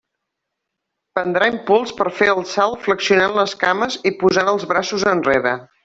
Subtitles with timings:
[1.17, 5.55] Prendrà impuls per fer el salt flexionant les cames i posant els braços enrere.